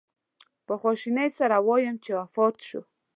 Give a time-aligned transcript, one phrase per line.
[0.65, 2.81] په خواشینۍ سره ووایم چې وفات شو.